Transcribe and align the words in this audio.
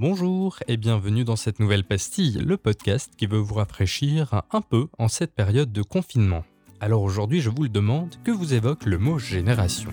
Bonjour 0.00 0.56
et 0.66 0.78
bienvenue 0.78 1.24
dans 1.24 1.36
cette 1.36 1.60
nouvelle 1.60 1.84
pastille, 1.84 2.38
le 2.38 2.56
podcast 2.56 3.10
qui 3.18 3.26
veut 3.26 3.36
vous 3.36 3.56
rafraîchir 3.56 4.44
un 4.50 4.62
peu 4.62 4.86
en 4.98 5.08
cette 5.08 5.34
période 5.34 5.72
de 5.72 5.82
confinement. 5.82 6.42
Alors 6.80 7.02
aujourd'hui, 7.02 7.42
je 7.42 7.50
vous 7.50 7.64
le 7.64 7.68
demande, 7.68 8.16
que 8.24 8.30
vous 8.30 8.54
évoque 8.54 8.86
le 8.86 8.96
mot 8.96 9.18
génération? 9.18 9.90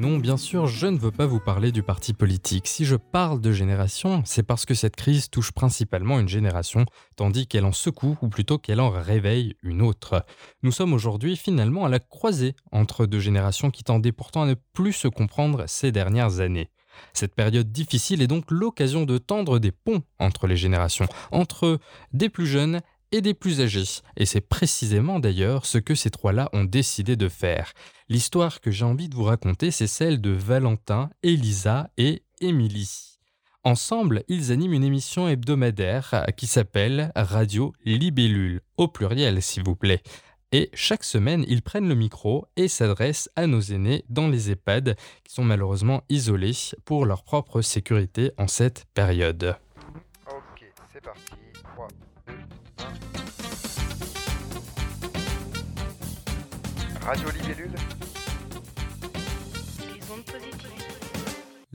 Non, 0.00 0.16
bien 0.16 0.38
sûr, 0.38 0.66
je 0.66 0.86
ne 0.86 0.96
veux 0.96 1.10
pas 1.10 1.26
vous 1.26 1.40
parler 1.40 1.72
du 1.72 1.82
parti 1.82 2.14
politique. 2.14 2.66
Si 2.68 2.86
je 2.86 2.96
parle 2.96 3.38
de 3.38 3.52
génération, 3.52 4.22
c'est 4.24 4.42
parce 4.42 4.64
que 4.64 4.72
cette 4.72 4.96
crise 4.96 5.28
touche 5.28 5.52
principalement 5.52 6.18
une 6.18 6.26
génération, 6.26 6.86
tandis 7.16 7.46
qu'elle 7.46 7.66
en 7.66 7.72
secoue, 7.72 8.16
ou 8.22 8.30
plutôt 8.30 8.56
qu'elle 8.56 8.80
en 8.80 8.88
réveille 8.88 9.56
une 9.62 9.82
autre. 9.82 10.24
Nous 10.62 10.72
sommes 10.72 10.94
aujourd'hui 10.94 11.36
finalement 11.36 11.84
à 11.84 11.90
la 11.90 11.98
croisée 11.98 12.54
entre 12.72 13.04
deux 13.04 13.20
générations 13.20 13.70
qui 13.70 13.84
tendaient 13.84 14.10
pourtant 14.10 14.44
à 14.44 14.46
ne 14.46 14.54
plus 14.54 14.94
se 14.94 15.06
comprendre 15.06 15.64
ces 15.66 15.92
dernières 15.92 16.40
années. 16.40 16.70
Cette 17.12 17.34
période 17.34 17.70
difficile 17.70 18.22
est 18.22 18.26
donc 18.26 18.50
l'occasion 18.50 19.04
de 19.04 19.18
tendre 19.18 19.58
des 19.58 19.70
ponts 19.70 20.02
entre 20.18 20.46
les 20.46 20.56
générations, 20.56 21.08
entre 21.30 21.78
des 22.14 22.30
plus 22.30 22.46
jeunes 22.46 22.80
et 23.12 23.20
des 23.20 23.34
plus 23.34 23.60
âgés. 23.60 24.02
Et 24.16 24.26
c'est 24.26 24.40
précisément 24.40 25.20
d'ailleurs 25.20 25.66
ce 25.66 25.78
que 25.78 25.94
ces 25.94 26.10
trois-là 26.10 26.48
ont 26.52 26.64
décidé 26.64 27.16
de 27.16 27.28
faire. 27.28 27.72
L'histoire 28.08 28.60
que 28.60 28.70
j'ai 28.70 28.84
envie 28.84 29.08
de 29.08 29.14
vous 29.14 29.24
raconter, 29.24 29.70
c'est 29.70 29.86
celle 29.86 30.20
de 30.20 30.30
Valentin, 30.30 31.10
Elisa 31.22 31.90
et 31.96 32.22
Émilie. 32.40 33.18
Ensemble, 33.62 34.24
ils 34.28 34.52
animent 34.52 34.72
une 34.72 34.84
émission 34.84 35.28
hebdomadaire 35.28 36.24
qui 36.36 36.46
s'appelle 36.46 37.12
Radio 37.14 37.74
Libellule, 37.84 38.62
au 38.78 38.88
pluriel 38.88 39.42
s'il 39.42 39.64
vous 39.64 39.76
plaît. 39.76 40.02
Et 40.52 40.70
chaque 40.74 41.04
semaine, 41.04 41.44
ils 41.46 41.62
prennent 41.62 41.88
le 41.88 41.94
micro 41.94 42.46
et 42.56 42.66
s'adressent 42.66 43.30
à 43.36 43.46
nos 43.46 43.60
aînés 43.60 44.04
dans 44.08 44.28
les 44.28 44.50
EHPAD 44.50 44.96
qui 45.22 45.32
sont 45.32 45.44
malheureusement 45.44 46.02
isolés 46.08 46.56
pour 46.84 47.06
leur 47.06 47.22
propre 47.22 47.62
sécurité 47.62 48.32
en 48.36 48.48
cette 48.48 48.86
période. 48.94 49.56
Ok, 50.26 50.64
c'est 50.92 51.02
parti. 51.04 51.20
3, 51.74 51.88
2, 52.26 52.34
Radio 57.10 57.28
Libellule 57.30 57.76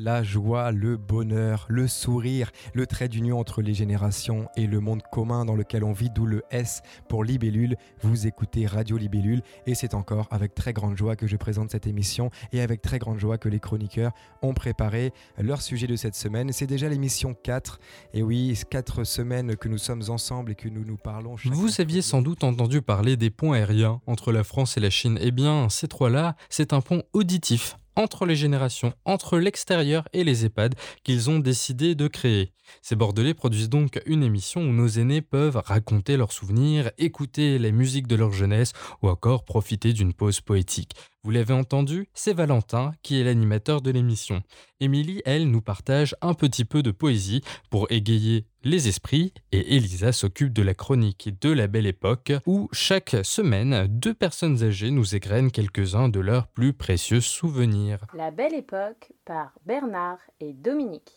La 0.06 0.22
joie, 0.22 0.72
le 0.72 0.98
bonheur, 0.98 1.66
le 1.68 1.88
sourire, 1.88 2.52
le 2.76 2.86
trait 2.86 3.10
d'union 3.10 3.40
entre 3.40 3.64
les 3.64 3.74
générations 3.74 4.48
et 4.56 4.68
le 4.68 4.80
monde 4.80 5.02
commun 5.12 5.46
dans 5.46 5.56
lequel 5.56 5.84
on 5.84 5.94
vit, 5.94 6.12
d'où 6.12 6.28
le 6.28 6.44
S 6.52 6.84
pour 7.10 7.24
Libellule. 7.24 7.76
Vous 8.04 8.28
écoutez 8.28 8.68
Radio 8.68 8.98
Libellule 8.98 9.42
et 9.66 9.74
c'est 9.74 9.96
encore 9.96 10.28
avec 10.30 10.54
très 10.54 10.74
grande 10.74 10.96
joie 10.96 11.16
que 11.16 11.26
je 11.26 11.36
présente 11.38 11.72
cette 11.72 11.88
émission 11.88 12.30
et 12.52 12.62
avec 12.62 12.84
très 12.84 13.00
grande 13.00 13.18
joie 13.18 13.40
que 13.40 13.50
les 13.50 13.60
chroniqueurs 13.60 14.12
ont 14.44 14.54
préparé 14.54 15.12
leur 15.40 15.64
sujet 15.64 15.88
de 15.88 15.96
cette 15.96 16.14
semaine. 16.14 16.52
C'est 16.52 16.68
déjà 16.68 16.88
l'émission 16.88 17.34
4 17.34 17.80
et 18.14 18.22
oui, 18.22 18.56
4 18.70 19.06
semaines 19.06 19.56
que 19.56 19.68
nous 19.68 19.80
sommes 19.80 20.04
ensemble 20.10 20.52
et 20.52 20.56
que 20.56 20.70
nous 20.70 20.86
nous 20.86 20.98
parlons. 20.98 21.36
Vous 21.46 21.82
aviez 21.82 22.04
sans 22.04 22.22
doute 22.22 22.44
entendu 22.44 22.84
parler 22.84 23.18
des 23.18 23.32
ponts 23.32 23.54
aériens 23.54 24.02
entre 24.06 24.32
la 24.32 24.44
France 24.44 24.78
et 24.78 24.82
la 24.82 24.92
Chine. 24.92 25.18
Eh 25.20 25.32
bien, 25.32 25.68
ces 25.70 25.88
trois-là, 25.88 26.36
c'est 26.52 26.74
un 26.74 26.82
pont 26.82 27.02
auditif 27.14 27.80
entre 27.96 28.26
les 28.26 28.36
générations, 28.36 28.94
entre 29.06 29.38
l'extérieur 29.38 30.08
et 30.14 30.24
les 30.24 30.46
EHPAD 30.46 30.76
qu'ils 31.04 31.30
ont 31.30 31.40
décidé 31.40 31.96
de 31.96 32.08
créer. 32.08 32.52
Ces 32.82 32.96
Bordelais 32.96 33.34
produisent 33.34 33.70
donc 33.70 34.02
une 34.06 34.24
émission 34.24 34.62
où 34.62 34.74
nos 34.74 34.88
aînés 34.88 35.22
peuvent 35.22 35.62
raconter 35.64 36.18
leurs 36.18 36.32
souvenirs, 36.32 36.92
écouter 36.98 37.60
les 37.60 37.72
musiques 37.72 38.08
de 38.08 38.16
leur 38.16 38.32
jeunesse 38.32 38.74
ou 39.02 39.10
encore 39.10 39.46
profiter 39.46 39.94
d'une 39.94 40.14
pause 40.14 40.42
poétique. 40.42 40.94
Vous 41.26 41.32
l'avez 41.32 41.56
entendu, 41.56 42.08
c'est 42.14 42.36
Valentin 42.36 42.92
qui 43.02 43.20
est 43.20 43.24
l'animateur 43.24 43.82
de 43.82 43.90
l'émission. 43.90 44.44
Émilie, 44.80 45.24
elle, 45.26 45.50
nous 45.50 45.60
partage 45.60 46.16
un 46.22 46.36
petit 46.36 46.66
peu 46.66 46.84
de 46.84 46.92
poésie 46.92 47.42
pour 47.72 47.92
égayer 47.92 48.46
les 48.64 48.88
esprits 48.88 49.34
et 49.52 49.76
Elisa 49.76 50.12
s'occupe 50.12 50.54
de 50.54 50.62
la 50.62 50.76
chronique 50.76 51.32
de 51.42 51.50
la 51.50 51.66
belle 51.66 51.88
époque 51.88 52.32
où 52.46 52.70
chaque 52.72 53.16
semaine, 53.24 53.88
deux 53.88 54.14
personnes 54.14 54.62
âgées 54.62 54.92
nous 54.92 55.16
égrènent 55.16 55.50
quelques-uns 55.50 56.10
de 56.10 56.20
leurs 56.20 56.46
plus 56.46 56.74
précieux 56.74 57.22
souvenirs. 57.22 58.06
La 58.14 58.30
Belle 58.30 58.54
Époque 58.54 59.12
par 59.26 59.54
Bernard 59.66 60.20
et 60.40 60.54
Dominique. 60.54 61.16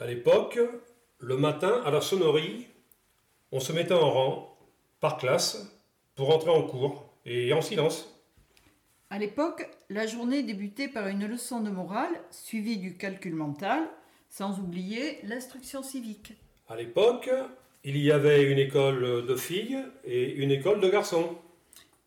À 0.00 0.06
l'époque, 0.06 0.60
le 1.18 1.36
matin, 1.36 1.82
à 1.84 1.90
la 1.90 2.00
sonnerie, 2.00 2.68
on 3.50 3.58
se 3.58 3.72
mettait 3.72 3.94
en 3.94 4.08
rang, 4.08 4.56
par 5.00 5.16
classe, 5.16 5.76
pour 6.14 6.32
entrer 6.32 6.50
en 6.50 6.62
cours, 6.62 7.12
et 7.24 7.52
en 7.52 7.60
silence. 7.60 8.08
À 9.10 9.18
l'époque, 9.18 9.68
la 9.90 10.06
journée 10.06 10.44
débutait 10.44 10.86
par 10.86 11.08
une 11.08 11.26
leçon 11.26 11.60
de 11.62 11.70
morale 11.70 12.12
suivie 12.30 12.76
du 12.76 12.96
calcul 12.96 13.34
mental, 13.34 13.88
sans 14.28 14.60
oublier 14.60 15.18
l'instruction 15.24 15.82
civique. 15.82 16.34
À 16.68 16.76
l'époque, 16.76 17.28
il 17.82 17.96
y 17.96 18.12
avait 18.12 18.44
une 18.44 18.58
école 18.58 19.26
de 19.26 19.34
filles 19.34 19.82
et 20.04 20.34
une 20.34 20.52
école 20.52 20.80
de 20.80 20.90
garçons. 20.90 21.36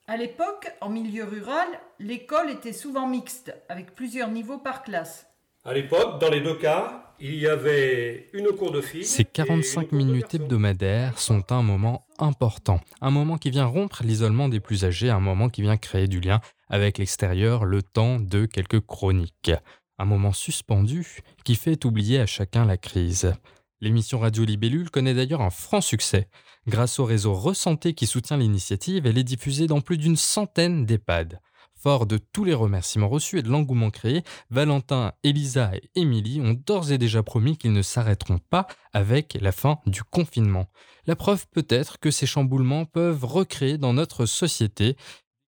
À 0.08 0.16
l'époque, 0.16 0.72
en 0.80 0.88
milieu 0.88 1.26
rural, 1.26 1.68
l'école 2.00 2.52
était 2.52 2.72
souvent 2.72 3.08
mixte, 3.08 3.54
avec 3.68 3.96
plusieurs 3.96 4.30
niveaux 4.30 4.60
par 4.60 4.82
classe. 4.82 5.28
À 5.66 5.74
l'époque, 5.74 6.20
dans 6.22 6.30
les 6.30 6.42
deux 6.42 6.56
cas, 6.56 7.11
il 7.22 7.36
y 7.36 7.48
avait 7.48 8.30
une 8.34 8.48
cour 8.48 8.72
de 8.72 8.82
filles. 8.82 9.06
Ces 9.06 9.22
et 9.22 9.26
une 9.26 9.32
45 9.32 9.90
cour 9.90 10.00
de 10.00 10.04
minutes 10.04 10.34
hebdomadaires 10.34 11.20
sont 11.20 11.52
un 11.52 11.62
moment 11.62 12.08
important, 12.18 12.82
un 13.00 13.12
moment 13.12 13.38
qui 13.38 13.52
vient 13.52 13.66
rompre 13.66 14.04
l'isolement 14.04 14.50
des 14.50 14.60
plus 14.60 14.86
âgés, 14.86 15.10
un 15.10 15.20
moment 15.20 15.50
qui 15.50 15.62
vient 15.62 15.78
créer 15.78 16.08
du 16.08 16.20
lien 16.20 16.42
avec 16.68 16.98
l'extérieur, 16.98 17.66
le 17.66 17.84
temps 17.84 18.20
de 18.20 18.46
quelques 18.46 18.80
chroniques. 18.80 19.52
Un 20.00 20.06
moment 20.06 20.34
suspendu 20.34 21.20
qui 21.46 21.56
fait 21.56 21.86
oublier 21.86 22.20
à 22.20 22.26
chacun 22.26 22.66
la 22.66 22.78
crise. 22.78 23.34
L'émission 23.82 24.20
Radio 24.20 24.44
Libellule 24.44 24.90
connaît 24.90 25.14
d'ailleurs 25.14 25.42
un 25.42 25.52
franc 25.52 25.82
succès. 25.82 26.28
Grâce 26.68 27.00
au 27.00 27.06
réseau 27.06 27.34
Ressanté 27.34 27.94
qui 27.94 28.08
soutient 28.08 28.38
l'initiative, 28.38 29.06
elle 29.06 29.18
est 29.18 29.24
diffusée 29.24 29.68
dans 29.68 29.82
plus 29.82 29.98
d'une 29.98 30.16
centaine 30.16 30.86
d'EHPAD. 30.86 31.40
Fort 31.82 32.06
de 32.06 32.20
tous 32.20 32.44
les 32.44 32.54
remerciements 32.54 33.10
reçus 33.10 33.40
et 33.40 33.42
de 33.42 33.50
l'engouement 33.50 33.90
créé, 33.90 34.22
Valentin, 34.52 35.14
Elisa 35.24 35.72
et 35.76 35.90
Émilie 35.96 36.40
ont 36.40 36.54
d'ores 36.54 36.92
et 36.92 37.00
déjà 37.00 37.24
promis 37.24 37.58
qu'ils 37.58 37.74
ne 37.74 37.82
s'arrêteront 37.82 38.38
pas 38.38 38.68
avec 38.94 39.36
la 39.42 39.52
fin 39.52 39.80
du 39.88 40.04
confinement. 40.04 40.68
La 41.08 41.16
preuve 41.16 41.48
peut-être 41.50 42.00
que 42.00 42.12
ces 42.12 42.28
chamboulements 42.28 42.86
peuvent 42.86 43.26
recréer 43.26 43.80
dans 43.80 43.94
notre 43.94 44.28
société 44.28 44.96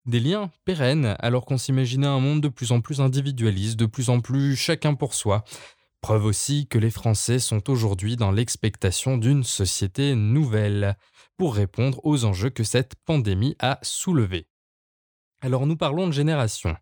des 0.08 0.20
liens 0.20 0.50
pérennes 0.66 1.16
alors 1.20 1.46
qu'on 1.46 1.60
s'imaginait 1.60 2.08
un 2.08 2.20
monde 2.20 2.42
de 2.42 2.48
plus 2.48 2.72
en 2.72 2.82
plus 2.82 3.02
individualiste, 3.02 3.78
de 3.78 3.86
plus 3.86 4.10
en 4.10 4.20
plus 4.20 4.56
chacun 4.56 4.96
pour 4.96 5.14
soi. 5.14 5.44
Preuve 6.02 6.26
aussi 6.26 6.66
que 6.66 6.80
les 6.80 6.90
Français 6.90 7.38
sont 7.38 7.70
aujourd'hui 7.70 8.16
dans 8.16 8.32
l'expectation 8.32 9.20
d'une 9.20 9.44
société 9.44 10.16
nouvelle 10.16 10.98
pour 11.38 11.54
répondre 11.54 12.00
aux 12.04 12.26
enjeux 12.26 12.50
que 12.50 12.64
cette 12.64 12.96
pandémie 13.06 13.56
a 13.60 13.78
soulevés. 13.84 14.48
Alors 15.46 15.68
nous 15.68 15.78
parlons 15.78 16.08
de 16.08 16.12
génération. 16.12 16.76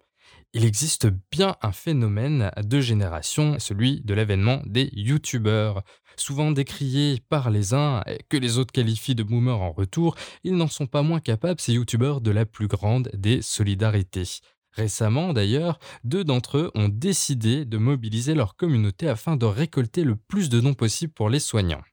Il 0.53 0.63
existe 0.63 1.07
bien 1.33 1.57
un 1.61 1.73
phénomène 1.73 2.49
de 2.63 2.79
génération, 2.79 3.59
celui 3.59 3.99
de 3.99 4.13
l'avènement 4.13 4.61
des 4.65 4.89
youtubeurs. 4.93 5.83
Souvent 6.15 6.49
décriés 6.49 7.21
par 7.27 7.49
les 7.49 7.73
uns 7.73 8.03
et 8.07 8.19
que 8.29 8.37
les 8.37 8.57
autres 8.57 8.71
qualifient 8.71 9.15
de 9.15 9.23
boomers 9.23 9.59
en 9.59 9.73
retour, 9.73 10.15
ils 10.45 10.55
n'en 10.55 10.69
sont 10.69 10.87
pas 10.87 11.01
moins 11.01 11.19
capables, 11.19 11.59
ces 11.59 11.73
youtubeurs, 11.73 12.21
de 12.21 12.31
la 12.31 12.45
plus 12.45 12.67
grande 12.67 13.09
des 13.13 13.41
solidarités. 13.41 14.39
Récemment, 14.71 15.33
d'ailleurs, 15.33 15.77
deux 16.05 16.23
d'entre 16.23 16.57
eux 16.57 16.71
ont 16.73 16.87
décidé 16.87 17.65
de 17.65 17.77
mobiliser 17.77 18.33
leur 18.33 18.55
communauté 18.55 19.09
afin 19.09 19.35
de 19.35 19.45
récolter 19.45 20.05
le 20.05 20.15
plus 20.15 20.47
de 20.47 20.61
dons 20.61 20.73
possible 20.73 21.11
pour 21.11 21.27
les 21.27 21.41
soignants. 21.41 21.83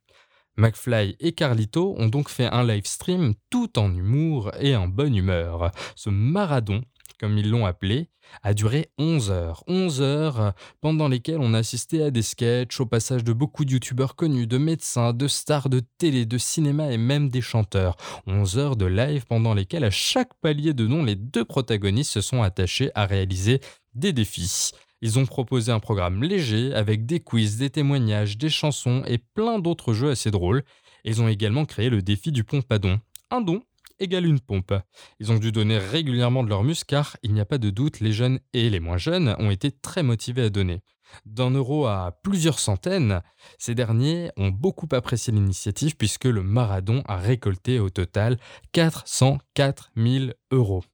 McFly 0.60 1.16
et 1.20 1.32
Carlito 1.32 1.94
ont 1.98 2.08
donc 2.08 2.28
fait 2.28 2.46
un 2.46 2.64
live 2.64 2.84
stream 2.86 3.32
tout 3.48 3.78
en 3.78 3.94
humour 3.94 4.52
et 4.60 4.76
en 4.76 4.88
bonne 4.88 5.16
humeur. 5.16 5.70
Ce 5.96 6.10
marathon, 6.10 6.82
comme 7.18 7.38
ils 7.38 7.50
l'ont 7.50 7.64
appelé, 7.64 8.10
a 8.42 8.52
duré 8.52 8.90
11 8.98 9.30
heures. 9.30 9.64
11 9.66 10.02
heures 10.02 10.52
pendant 10.82 11.08
lesquelles 11.08 11.40
on 11.40 11.54
a 11.54 11.58
assisté 11.58 12.02
à 12.02 12.10
des 12.10 12.22
sketchs, 12.22 12.78
au 12.78 12.86
passage 12.86 13.24
de 13.24 13.32
beaucoup 13.32 13.64
de 13.64 13.72
youtubeurs 13.72 14.16
connus, 14.16 14.46
de 14.46 14.58
médecins, 14.58 15.14
de 15.14 15.26
stars 15.28 15.70
de 15.70 15.80
télé, 15.98 16.26
de 16.26 16.36
cinéma 16.38 16.92
et 16.92 16.98
même 16.98 17.30
des 17.30 17.40
chanteurs. 17.40 17.96
11 18.26 18.58
heures 18.58 18.76
de 18.76 18.86
live 18.86 19.24
pendant 19.26 19.54
lesquelles 19.54 19.84
à 19.84 19.90
chaque 19.90 20.34
palier 20.42 20.74
de 20.74 20.86
nom, 20.86 21.02
les 21.02 21.16
deux 21.16 21.44
protagonistes 21.44 22.12
se 22.12 22.20
sont 22.20 22.42
attachés 22.42 22.90
à 22.94 23.06
réaliser 23.06 23.60
des 23.94 24.12
défis. 24.12 24.72
Ils 25.02 25.18
ont 25.18 25.26
proposé 25.26 25.72
un 25.72 25.80
programme 25.80 26.22
léger 26.22 26.74
avec 26.74 27.06
des 27.06 27.20
quiz, 27.20 27.56
des 27.56 27.70
témoignages, 27.70 28.36
des 28.36 28.50
chansons 28.50 29.02
et 29.06 29.18
plein 29.18 29.58
d'autres 29.58 29.94
jeux 29.94 30.10
assez 30.10 30.30
drôles. 30.30 30.62
Ils 31.04 31.22
ont 31.22 31.28
également 31.28 31.64
créé 31.64 31.88
le 31.88 32.02
défi 32.02 32.32
du 32.32 32.44
pompadon. 32.44 33.00
Un 33.30 33.40
don 33.40 33.62
égale 33.98 34.26
une 34.26 34.40
pompe. 34.40 34.74
Ils 35.18 35.30
ont 35.30 35.38
dû 35.38 35.52
donner 35.52 35.78
régulièrement 35.78 36.42
de 36.42 36.48
leurs 36.48 36.64
muscles 36.64 36.86
car 36.88 37.16
il 37.22 37.32
n'y 37.32 37.40
a 37.40 37.44
pas 37.44 37.58
de 37.58 37.70
doute, 37.70 38.00
les 38.00 38.12
jeunes 38.12 38.40
et 38.52 38.70
les 38.70 38.80
moins 38.80 38.96
jeunes 38.96 39.36
ont 39.38 39.50
été 39.50 39.70
très 39.70 40.02
motivés 40.02 40.44
à 40.44 40.50
donner. 40.50 40.80
D'un 41.26 41.50
euro 41.50 41.86
à 41.86 42.18
plusieurs 42.22 42.58
centaines, 42.58 43.20
ces 43.58 43.74
derniers 43.74 44.30
ont 44.36 44.48
beaucoup 44.48 44.88
apprécié 44.92 45.32
l'initiative 45.32 45.96
puisque 45.96 46.24
le 46.24 46.42
Maradon 46.42 47.02
a 47.06 47.16
récolté 47.16 47.78
au 47.78 47.90
total 47.90 48.38
404 48.72 49.90
000 49.96 50.26
euros. 50.50 50.84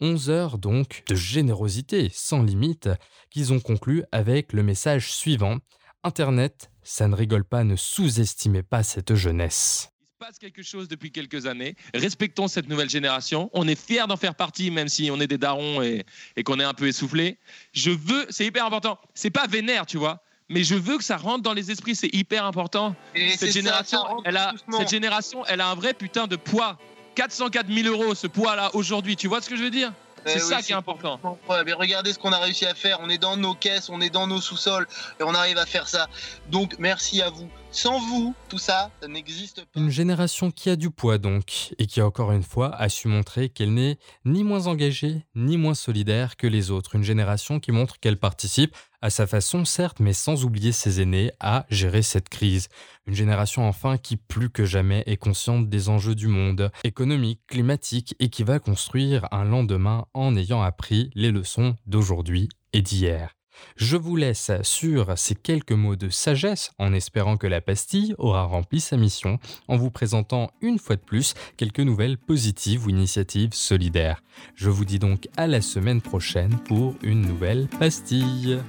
11 0.00 0.30
heures 0.30 0.58
donc 0.58 1.02
de 1.08 1.14
générosité 1.14 2.10
sans 2.12 2.42
limite 2.42 2.88
qu'ils 3.30 3.52
ont 3.52 3.60
conclu 3.60 4.04
avec 4.12 4.52
le 4.52 4.62
message 4.62 5.12
suivant 5.12 5.58
Internet, 6.02 6.70
ça 6.82 7.08
ne 7.08 7.14
rigole 7.14 7.44
pas, 7.44 7.62
ne 7.62 7.76
sous-estimez 7.76 8.62
pas 8.62 8.82
cette 8.82 9.14
jeunesse 9.14 9.90
Il 10.02 10.24
se 10.24 10.28
passe 10.28 10.38
quelque 10.38 10.62
chose 10.62 10.88
depuis 10.88 11.12
quelques 11.12 11.46
années. 11.46 11.76
Respectons 11.94 12.48
cette 12.48 12.68
nouvelle 12.68 12.88
génération. 12.88 13.50
On 13.52 13.68
est 13.68 13.78
fiers 13.78 14.06
d'en 14.08 14.16
faire 14.16 14.34
partie, 14.34 14.70
même 14.70 14.88
si 14.88 15.10
on 15.10 15.20
est 15.20 15.26
des 15.26 15.36
darons 15.36 15.82
et, 15.82 16.04
et 16.36 16.42
qu'on 16.42 16.58
est 16.58 16.64
un 16.64 16.72
peu 16.72 16.86
essoufflé. 16.88 17.38
Je 17.72 17.90
veux, 17.90 18.26
c'est 18.30 18.46
hyper 18.46 18.64
important. 18.64 18.98
C'est 19.14 19.30
pas 19.30 19.46
vénère, 19.46 19.84
tu 19.84 19.98
vois, 19.98 20.22
mais 20.48 20.64
je 20.64 20.74
veux 20.74 20.98
que 20.98 21.04
ça 21.04 21.16
rentre 21.16 21.42
dans 21.42 21.52
les 21.52 21.70
esprits. 21.70 21.94
C'est 21.94 22.12
hyper 22.14 22.44
important. 22.44 22.96
Et 23.14 23.30
Cette 23.30 23.52
ça, 23.52 23.60
génération, 23.60 23.98
ça 23.98 24.14
elle 24.24 24.36
a, 24.36 24.54
cette 24.78 24.90
génération, 24.90 25.44
elle 25.46 25.60
a 25.60 25.68
un 25.68 25.74
vrai 25.74 25.94
putain 25.94 26.26
de 26.26 26.36
poids. 26.36 26.78
404 27.20 27.66
000 27.70 27.86
euros, 27.86 28.14
ce 28.14 28.26
poids-là, 28.26 28.70
aujourd'hui. 28.72 29.14
Tu 29.14 29.28
vois 29.28 29.42
ce 29.42 29.50
que 29.50 29.54
je 29.54 29.62
veux 29.62 29.70
dire? 29.70 29.92
C'est 30.24 30.36
oui, 30.36 30.40
ça 30.40 30.62
qui 30.62 30.72
est 30.72 30.74
important. 30.74 31.20
Ouais, 31.50 31.62
mais 31.66 31.74
regardez 31.74 32.14
ce 32.14 32.18
qu'on 32.18 32.32
a 32.32 32.38
réussi 32.38 32.64
à 32.64 32.74
faire. 32.74 32.98
On 33.02 33.10
est 33.10 33.18
dans 33.18 33.36
nos 33.36 33.52
caisses, 33.52 33.90
on 33.90 34.00
est 34.00 34.08
dans 34.08 34.26
nos 34.26 34.40
sous-sols 34.40 34.86
et 35.18 35.22
on 35.22 35.34
arrive 35.34 35.58
à 35.58 35.66
faire 35.66 35.86
ça. 35.86 36.08
Donc 36.50 36.76
merci 36.78 37.20
à 37.20 37.28
vous. 37.28 37.50
Sans 37.72 37.98
vous, 37.98 38.34
tout 38.48 38.58
ça, 38.58 38.90
ça 39.02 39.08
n'existe 39.08 39.66
pas. 39.66 39.80
Une 39.80 39.90
génération 39.90 40.50
qui 40.50 40.70
a 40.70 40.76
du 40.76 40.90
poids 40.90 41.18
donc, 41.18 41.74
et 41.78 41.86
qui 41.86 42.00
encore 42.00 42.32
une 42.32 42.42
fois 42.42 42.74
a 42.74 42.88
su 42.88 43.08
montrer 43.08 43.50
qu'elle 43.50 43.74
n'est 43.74 43.98
ni 44.24 44.42
moins 44.42 44.66
engagée, 44.66 45.26
ni 45.34 45.58
moins 45.58 45.74
solidaire 45.74 46.36
que 46.36 46.46
les 46.46 46.70
autres. 46.70 46.94
Une 46.94 47.04
génération 47.04 47.60
qui 47.60 47.70
montre 47.70 48.00
qu'elle 48.00 48.16
participe, 48.16 48.74
à 49.02 49.10
sa 49.10 49.26
façon 49.26 49.64
certes, 49.64 50.00
mais 50.00 50.12
sans 50.12 50.44
oublier 50.44 50.72
ses 50.72 51.00
aînés, 51.00 51.32
à 51.40 51.66
gérer 51.70 52.02
cette 52.02 52.28
crise. 52.28 52.68
Une 53.06 53.14
génération 53.14 53.66
enfin 53.66 53.96
qui 53.98 54.16
plus 54.16 54.50
que 54.50 54.64
jamais 54.64 55.02
est 55.06 55.16
consciente 55.16 55.68
des 55.68 55.88
enjeux 55.88 56.14
du 56.14 56.28
monde, 56.28 56.70
économique, 56.84 57.40
climatique, 57.46 58.14
et 58.18 58.28
qui 58.28 58.42
va 58.42 58.58
construire 58.58 59.26
un 59.32 59.44
lendemain 59.44 60.06
en 60.14 60.36
ayant 60.36 60.62
appris 60.62 61.10
les 61.14 61.30
leçons 61.30 61.76
d'aujourd'hui 61.86 62.48
et 62.72 62.82
d'hier. 62.82 63.39
Je 63.76 63.96
vous 63.96 64.16
laisse 64.16 64.50
sur 64.62 65.16
ces 65.16 65.34
quelques 65.34 65.72
mots 65.72 65.96
de 65.96 66.08
sagesse 66.08 66.72
en 66.78 66.92
espérant 66.92 67.36
que 67.36 67.46
la 67.46 67.60
pastille 67.60 68.14
aura 68.18 68.44
rempli 68.44 68.80
sa 68.80 68.96
mission 68.96 69.38
en 69.68 69.76
vous 69.76 69.90
présentant 69.90 70.50
une 70.60 70.78
fois 70.78 70.96
de 70.96 71.00
plus 71.00 71.34
quelques 71.56 71.80
nouvelles 71.80 72.18
positives 72.18 72.86
ou 72.86 72.90
initiatives 72.90 73.52
solidaires. 73.52 74.22
Je 74.54 74.70
vous 74.70 74.84
dis 74.84 74.98
donc 74.98 75.28
à 75.36 75.46
la 75.46 75.60
semaine 75.60 76.00
prochaine 76.00 76.58
pour 76.66 76.94
une 77.02 77.22
nouvelle 77.22 77.68
pastille. 77.78 78.60